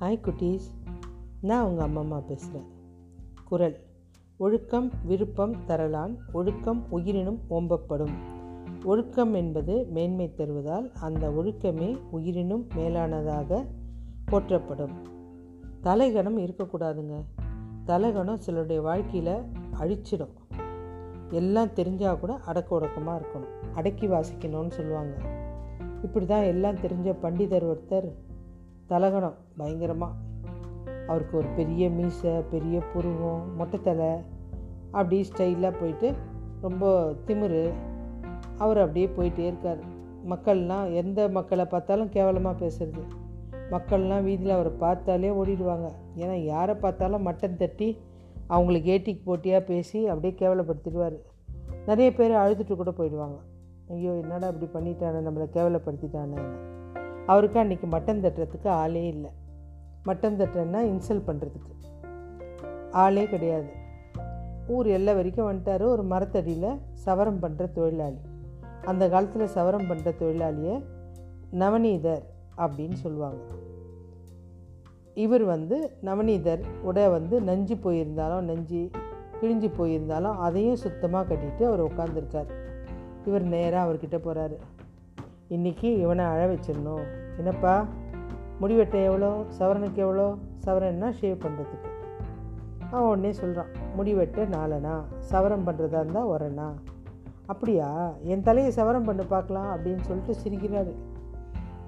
[0.00, 0.94] Hi குட்டீஸ்.
[1.40, 2.66] நான் உங்கள் அம்மம்மா பேசுகிறேன்
[3.44, 3.76] குரல்.
[4.36, 8.12] ஒழுக்கம் விருப்பம் தரலான் ஒழுக்கம் உயிரினும் ஓம்பப்படும்.
[8.84, 13.66] ஒழுக்கம் என்பது மேன்மை தருவதால் அந்த ஒழுக்கமே உயிரினும் மேலானதாக
[14.24, 14.92] போற்றப்படும்.
[15.80, 17.24] தலைகணம் இருக்கக்கூடாதுங்க.
[17.84, 19.42] தலைகணம் சிலருடைய வாழ்க்கையில்
[19.80, 20.34] அழிச்சிடும்.
[21.30, 23.74] எல்லாம் தெரிஞ்சால் கூட அடக்க உடக்கமாக இருக்கணும்.
[23.74, 25.16] அடக்கி வாசிக்கணும்னு சொல்லுவாங்க.
[26.02, 28.12] இப்படி தான் எல்லாம் தெரிஞ்ச பண்டிதர் ஒருத்தர்
[28.88, 30.16] தலகணம் பயங்கரமாக
[31.06, 34.10] அவருக்கு ஒரு பெரிய மீசை பெரிய புருவம் மொட்டைத்தலை
[34.90, 36.14] அப்படி ஸ்டைலாக போயிட்டு
[36.60, 36.84] ரொம்ப
[37.26, 37.72] திமிரு.
[38.58, 39.80] அவர் அப்படியே போயிட்டே இருக்கார்.
[40.28, 43.02] மக்கள்லாம் எந்த மக்களை பார்த்தாலும் கேவலமாக பேசுறது.
[43.70, 45.88] மக்கள்லாம் வீதியில் அவரை பார்த்தாலே ஓடிடுவாங்க.
[46.16, 47.98] ஏன்னா யாரை பார்த்தாலும் மட்டன் தட்டி
[48.46, 51.18] அவங்களுக்கு ஏட்டிக்கு போட்டியாக பேசி அப்படியே கேவலப்படுத்திடுவார்.
[51.86, 53.38] நிறைய பேர் அழுதுட்டு கூட போயிடுவாங்க.
[53.88, 56.38] ஐயோ என்னடா இப்படி பண்ணிட்டானே நம்மளை கேவலப்படுத்திட்டானே
[57.32, 59.30] அவருக்கு அன்றைக்கி மட்டன் தட்டுறதுக்கு ஆளே இல்லை.
[60.04, 61.72] மட்டன் தட்டுறேன்னா இன்சல்ட் பண்ணுறதுக்கு
[63.02, 63.70] ஆளே கிடையாது.
[64.74, 65.84] ஊர் எல்லை வரைக்கும் வந்துட்டார்.
[65.94, 66.70] ஒரு மரத்தடியில்
[67.04, 68.20] சவரம் பண்ணுற தொழிலாளி.
[68.84, 70.76] அந்த காலத்தில் சவரம் பண்ணுற தொழிலாளியை
[71.62, 72.24] நவநீதர்
[72.56, 73.42] அப்படின்னு சொல்லுவாங்க.
[75.24, 78.82] இவர் வந்து நவநீதர் உடை வந்து நஞ்சு போயிருந்தாலும் நஞ்சு
[79.40, 82.50] கிழிஞ்சு போயிருந்தாலும் அதையும் சுத்தமாக கட்டிட்டு அவர் உட்காந்துருக்கார்
[83.24, 84.56] இவர் நேராக அவர்கிட்ட போகிறாரு
[85.50, 87.04] இன்றைக்கி இவனை அழ வச்சிடணும்.
[87.36, 87.86] என்னப்பா?
[88.60, 89.44] முடிவெட்ட எவ்வளோ?
[89.58, 90.34] சவரனுக்கு எவ்வளோ?
[90.64, 91.88] சவரன்னா ஷேவ் பண்ணுறதுக்கு
[92.90, 93.66] அவன் உடனே சொல்கிறான்
[93.98, 95.02] முடிவெட்ட நாலனா?
[95.30, 96.74] சவரம் பண்ணுறதா இருந்தால் வரனா
[97.46, 98.14] அப்படியா?
[98.22, 100.92] என் தலையை சவரம் பண்ணு பார்க்கலாம் அப்படின்னு சொல்லிட்டு சிரிக்கிறாரு.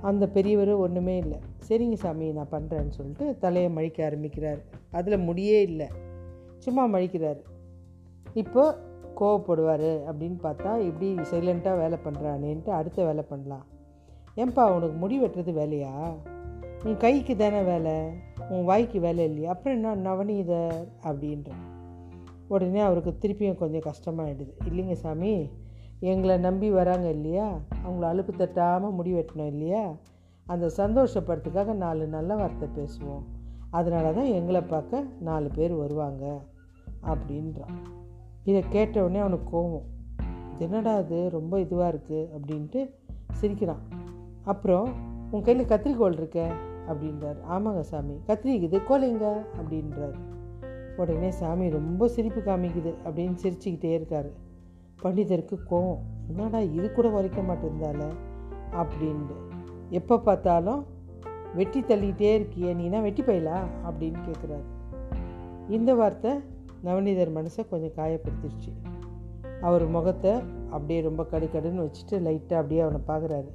[0.00, 1.38] அந்த பெரியவர் ஒன்றுமே இல்லை.
[1.68, 4.58] சரிங்க சாமி நான் பண்ணுறேன்னு சொல்லிட்டு தலையை மழிக்க ஆரம்பிக்கிறார்.
[4.90, 5.88] அதில் முடியே இல்லை.
[6.58, 7.40] சும்மா மழிக்கிறார்
[8.32, 8.78] இப்போ
[9.20, 13.64] கோவப்படுவார் அப்படின்னு பார்த்தா இப்படி சைலண்ட்டாக வேலை பண்ணுறானேன்ட்டு அடுத்த வேலை பண்ணலாம்.
[14.36, 16.12] ஏன்பா உனக்கு முடி வெட்டுறது வேலையா?
[16.84, 18.10] உன் கைக்கு தானே வேலை?
[18.48, 19.50] உன் வாய்க்கு வேலை இல்லையா?
[19.50, 21.50] அப்புறம் என்ன நவநீதர் அப்படின்ற
[22.48, 25.50] உடனே அவருக்கு திருப்பியும் கொஞ்சம் கஷ்டமாகிடுது இல்லைங்க சாமி
[26.00, 27.58] எங்களை நம்பி வராங்க இல்லையா?
[27.84, 29.94] அவங்கள அலுப்பு தட்டாமல் முடி வெட்டணும் இல்லையா?
[30.46, 33.24] அந்த சந்தோஷப்படுறதுக்காக நாலு நல்ல வார்த்தை பேசுவோம்.
[33.70, 36.40] அதனால தான் எங்களை பார்க்க நாலு பேர் வருவாங்க
[37.02, 37.99] அப்படின்றான்.
[38.44, 39.82] இதை கேட்டவுடனே அவனுக்கு கோவம்.
[40.58, 42.90] என்னடா அது ரொம்ப இதுவாக இருக்குது அப்படின்ட்டு
[43.32, 43.80] சிரிக்கிறான்.
[44.44, 44.88] அப்புறம்
[45.30, 46.52] உன் கையில் கத்திரிக்கோள் இருக்க?
[46.88, 47.36] அப்படின்றார்.
[47.50, 48.20] ஆமாங்க சாமி.
[48.26, 48.80] கத்திரிக்குது.
[48.88, 50.14] கோலைங்க அப்படின்றார்.
[50.96, 54.30] உடனே சாமி ரொம்ப சிரிப்பு காமிக்குது அப்படின்னு சிரிச்சுக்கிட்டே இருக்கார்.
[55.02, 55.98] பண்டிதருக்கு கோவம்.
[56.28, 58.12] என்னடா இது கூட உரைக்க மாட்டேருந்தால
[58.72, 59.36] அப்படின்ட்டு.
[59.90, 60.86] எப்போ பார்த்தாலும்
[61.54, 62.74] வெட்டி தள்ளிக்கிட்டே இருக்கியே.
[62.74, 63.58] நீனா வெட்டி போயிலா?
[63.90, 64.62] அப்படின்னு கேட்குறாரு
[65.68, 66.30] இந்த வார்த்தை
[66.84, 68.72] நவநீதர் மனசை கொஞ்சம் காயப்படுத்திடுச்சு.
[69.60, 70.30] அவர் முகத்தை
[70.70, 73.48] அப்படியே ரொம்ப கடுக்கடுன்னு வச்சுட்டு லைட்டாக அப்படியே அவனை பார்க்குறாரு.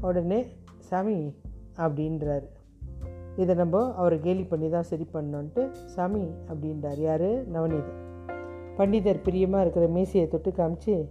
[0.00, 0.46] உடனே
[0.78, 1.34] சாமி
[1.76, 2.48] அப்படின்றாரு.
[3.36, 7.00] இதை நம்ம அவரை கேலி பண்ணி தான் சரி பண்ணோன்ட்டு சாமி அப்படின்றார்.
[7.00, 7.50] யார்?
[7.50, 8.00] நவநீதர்.
[8.76, 11.08] பண்டிதர் பிரியமாக இருக்கிற மீசையை தொட்டு காமிச்சு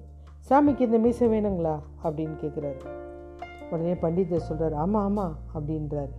[0.50, 1.80] சாமிக்கு இந்த மீசை வேணுங்களா?
[2.04, 2.86] அப்படின்னு கேட்குறாரு
[3.70, 6.14] உடனே பண்டிதர் சொல்கிறார் ஆமாம் ஆமாம் அப்படின்றாரு.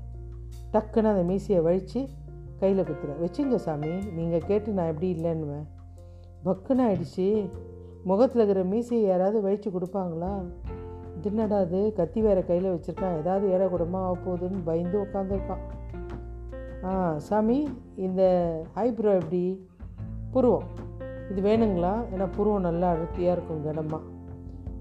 [0.73, 2.09] டக்குன்னு அந்த மீசையை வழித்து
[2.63, 5.67] கையில் கொடுத்துருவேன் வச்சுங்க சாமி நீங்கள் கேட்டு நான் எப்படி இல்லைன்னுவேன்.
[6.47, 7.27] பக்குன்னு ஆயிடுச்சு.
[8.11, 10.33] முகத்தில் இருக்கிற மீசையை யாராவது வழித்து கொடுப்பாங்களா?
[11.25, 13.19] தின்னடா அது கத்தி வேற கையில் வச்சுருக்கான்.
[13.21, 15.63] ஏதாவது ஏட கூடமாக ஆக போகுதுன்னு பயந்து உட்காந்துருக்கான்
[16.85, 16.93] ஆ
[17.27, 17.59] சாமி
[18.07, 18.23] இந்த
[18.85, 19.43] ஐப்ரோ எப்படி?
[20.35, 20.67] புருவம்.
[21.31, 21.93] இது வேணுங்களா?
[22.15, 24.03] ஏன்னா புருவம் நல்லா அழுத்தியாக இருக்கும் கனமாக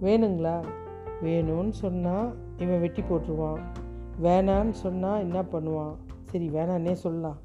[0.05, 0.55] வேணுங்களா?
[1.25, 3.61] வேணும்னு சொன்னால் இவன் வெட்டி போட்டுருவான்.
[4.25, 5.93] வேணான்னு சொன்னால் என்ன பண்ணுவான்?
[6.31, 7.39] சரி வேணான்னே சொல்லலாம்.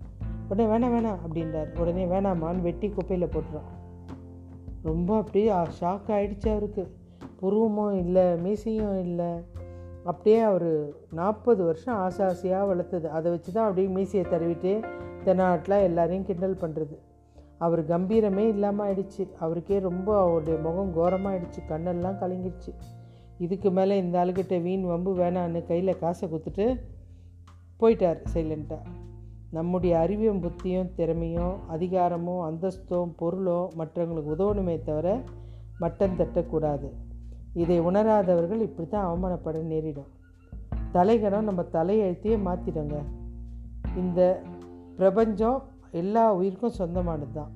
[0.48, 1.70] உடனே வேணாம் வேணாம் அப்படின்றார்.
[1.78, 3.70] உடனே வேணாமான்னு வெட்டி குப்பையில் போட்டுறான்
[4.82, 5.46] ரொம்ப அப்படியே
[5.80, 6.84] ஷாக் ஆகிடுச்சு அவருக்கு.
[7.40, 9.30] புருவமும் இல்லை மீசையும் இல்லை.
[10.04, 10.70] அப்படியே அவர்
[11.10, 13.08] நாற்பது வருஷம் ஆசை ஆசையாக வளர்த்தது.
[13.08, 14.72] அதை வச்சு தான் அப்படியே மீசையை தருவிட்டு
[15.24, 16.96] தென்னாட்டில் எல்லாரையும் கிண்டல் பண்ணுறது
[17.58, 19.24] அவர் கம்பீரமே இல்லாமல் ஆயிடுச்சு.
[19.38, 22.72] அவருக்கே ரொம்ப அவருடைய முகம் கோரமாகிடுச்சு கண்ணெல்லாம் கலங்கிடுச்சு
[23.38, 26.66] இதுக்கு மேலே இந்த ஆளுகிட்ட வீண் வம்பு வேணான்னு கையில் காசை கொடுத்துட்டு
[27.80, 28.84] போயிட்டார் சைலண்ட்டாக
[29.50, 35.20] நம்முடைய அறிவியும் புத்தியும் திறமையும் அதிகாரமும் அந்தஸ்தும் பொருளோ மற்றவங்களுக்கு உதவணுமே தவிர
[35.78, 36.88] மட்டம் தட்டக்கூடாது.
[37.54, 40.06] இதை உணராதவர்கள் இப்படி தான் அவமானப்பட நேரிடும்.
[40.92, 42.96] தலைகணம் நம்ம தலையெழுத்தையே மாற்றிடுங்க
[43.96, 44.42] இந்த
[44.96, 47.52] பிரபஞ்சம் எல்லா உயிருக்கும் சொந்தமானது தான்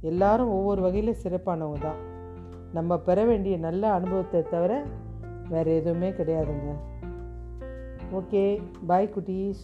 [0.00, 2.00] எல்லாரும் ஒவ்வொரு வகையில் சிறப்பானவங்க தான்
[2.72, 4.84] நம்ம பெற வேண்டிய நல்ல அனுபவத்தை தவிர
[5.48, 6.72] வேறு எதுவுமே கிடையாதுங்க.
[8.12, 9.62] ஓகே பாய் குட்டீஸ்.